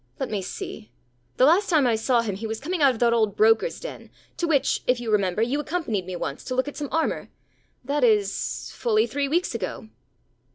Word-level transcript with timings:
Let 0.19 0.31
me 0.31 0.41
see; 0.41 0.89
the 1.37 1.45
last 1.45 1.69
time 1.69 1.85
I 1.85 1.93
saw 1.93 2.21
him 2.21 2.33
he 2.35 2.47
was 2.47 2.59
coming 2.59 2.81
out 2.81 2.91
of 2.91 2.97
that 3.01 3.13
old 3.13 3.37
brokerãs 3.37 3.79
den, 3.79 4.09
to 4.37 4.47
which, 4.47 4.81
if 4.87 4.99
you 4.99 5.11
remember, 5.11 5.43
you 5.43 5.59
accompanied 5.59 6.07
me 6.07 6.15
once, 6.15 6.43
to 6.45 6.55
look 6.55 6.67
at 6.67 6.75
some 6.75 6.89
armour. 6.91 7.29
That 7.85 8.03
is 8.03 8.71
fully 8.73 9.05
three 9.05 9.27
weeks 9.27 9.53
ago. 9.53 9.89